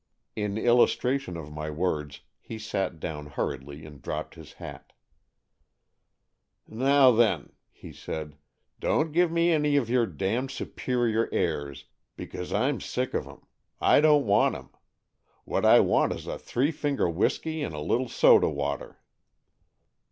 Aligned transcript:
In 0.35 0.57
illustration 0.57 1.37
of 1.37 1.51
my 1.53 1.69
words, 1.69 2.21
he 2.41 2.57
sat 2.57 2.99
down 2.99 3.27
hurriedly 3.27 3.85
and 3.85 4.01
dropped 4.01 4.33
his 4.33 4.53
hat." 4.53 4.93
Now 6.67 7.11
then," 7.11 7.51
he 7.71 7.93
said, 7.93 8.35
don't 8.79 9.11
give 9.11 9.31
me 9.31 9.51
any 9.51 9.75
of 9.75 9.91
your 9.91 10.07
damned 10.07 10.49
superior 10.49 11.29
airs, 11.31 11.85
because 12.17 12.51
I'm 12.51 12.81
sick 12.81 13.13
of 13.13 13.27
'em. 13.27 13.45
I 13.79 14.01
don't 14.01 14.25
want 14.25 14.55
'em. 14.55 14.69
What 15.45 15.65
I 15.65 15.81
want 15.81 16.13
is 16.13 16.25
a 16.25 16.39
three 16.39 16.71
finger 16.71 17.07
whisky 17.07 17.61
and 17.61 17.75
a 17.75 17.79
little 17.79 18.09
soda 18.09 18.49
water." 18.49 19.01